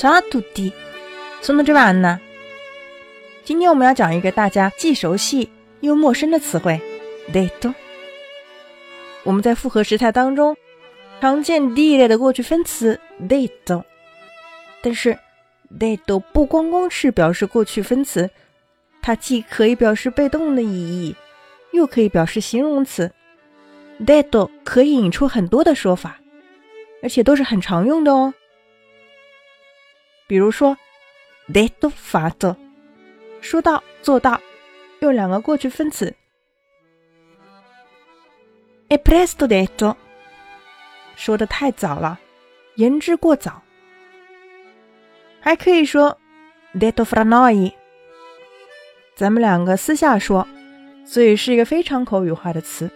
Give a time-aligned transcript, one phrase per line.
[0.00, 0.72] Ciao a tutti,
[1.42, 2.18] sono Giovanna。
[3.44, 5.50] 今天我们要讲一个大家既熟悉
[5.80, 6.80] 又陌生的词汇
[7.30, 7.74] ，detto。
[9.24, 10.56] 我们在复合时态当中
[11.20, 12.98] 常见 dire 的过去分词
[13.28, 13.84] detto，
[14.80, 15.18] 但是
[15.78, 18.30] detto 不光光是表示过去分词，
[19.02, 21.14] 它既可以表示被动的意义，
[21.72, 23.12] 又可以表示形容词。
[24.06, 26.18] detto 可以引出很多的说法，
[27.02, 28.32] 而且都是很常用的哦。
[30.30, 30.76] 比如说
[31.52, 32.54] ，detto fatto，
[33.40, 34.40] 说到做到，
[35.00, 36.14] 用两个过去分词。
[38.88, 39.96] è presto detto，
[41.16, 42.20] 说的太早了，
[42.76, 43.60] 言之过早。
[45.40, 46.16] 还可以说
[46.74, 47.72] detto fra noi，
[49.16, 50.46] 咱们两个私下说，
[51.04, 52.88] 所以是一个非常口语化的词。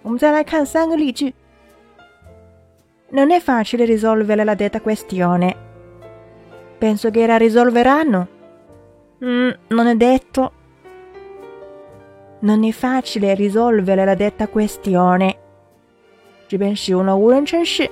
[0.00, 1.34] 我们再来看三个例句。
[3.11, 5.55] Non è facile risolvere la detta questione.
[6.77, 8.27] Penso che la risolveranno.
[9.23, 10.51] Mm, non è detto.
[12.39, 15.37] Non è facile risolvere la detta questione.
[16.47, 17.89] 这边使用了无人称式，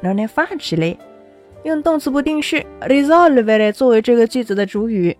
[0.00, 0.96] non è facile，
[1.64, 5.16] 用动词不定式 risolvere 作为这个句子的主语。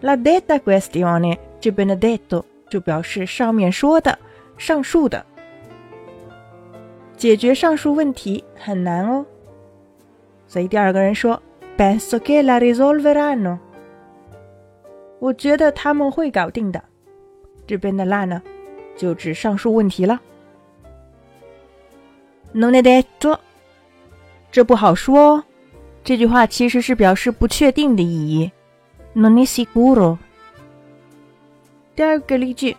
[0.00, 4.18] La detta questione 这边的 detto 就表示上面说的、
[4.58, 5.24] 上述的。
[7.19, 9.25] 解决上述问题很难哦，
[10.47, 11.41] 所以第二个人说
[11.77, 13.57] ：“Penso che la risolveranno。”
[15.19, 16.81] 我觉得他们会搞定的。
[17.67, 18.41] 这边的 “la” 呢，
[18.95, 20.21] 就指上述问题了。
[22.53, 23.37] Non è detto，
[24.49, 25.43] 这不好说哦。
[26.05, 28.49] 这句话其实是表示不确定的意义。
[29.13, 30.17] Non è sicuro。
[31.97, 32.77] 第二个例句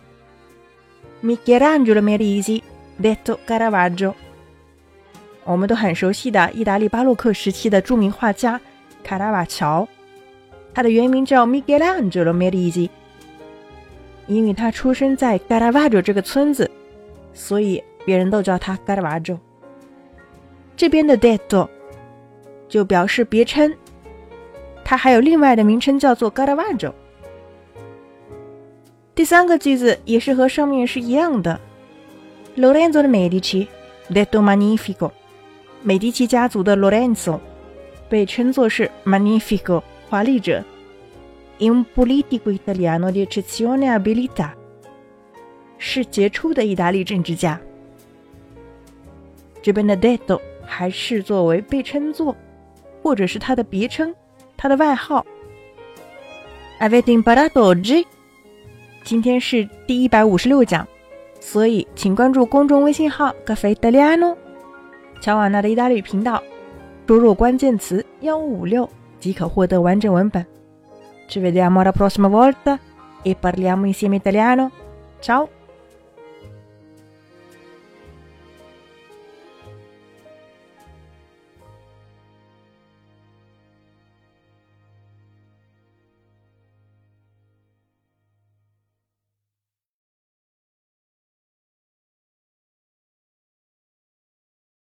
[1.23, 2.63] ：Michelangelo Merisi
[2.99, 4.15] detto Caravaggio。
[5.43, 8.59] 我们都很熟悉的意大利巴洛克时期的著名画家
[9.03, 9.87] 卡拉瓦乔，
[10.73, 12.89] 他的原名叫 Michelangelo Merisi，
[14.27, 16.69] 因为他出生在 Caravaggio 这个村子，
[17.33, 19.39] 所以别人都叫他 Caravaggio。
[20.77, 21.67] 这边的 detto
[22.69, 23.73] 就表示别称，
[24.83, 26.93] 他还有另外的名称叫做 Caravaggio。
[29.15, 31.59] 第三个句子也是和上面是一样的
[32.55, 33.67] ，Lorenzo de Medici
[34.09, 35.11] detto Magnifico。
[35.83, 37.39] 美第奇家族的 Lorenzo
[38.07, 40.63] 被称作是 Magnifico 华丽者
[41.59, 44.51] ，un politico italiano di eccezione abilità
[45.79, 47.59] 是杰出的意大利政治家。
[49.61, 52.35] 这边的 detto 还是作为被称作，
[53.01, 54.13] 或者是他的别称，
[54.55, 55.25] 他的外号。
[56.79, 58.05] Avete imparato oggi？
[59.03, 60.87] 今天是第一百五十六讲，
[61.39, 64.35] 所以请关注公众微信号 Caffè Italiano。
[65.21, 66.41] 乔瓦纳的意大利频道，
[67.07, 68.89] 输入关键词幺五六
[69.19, 70.45] 即可获得完整文本。
[75.21, 75.47] Ciao!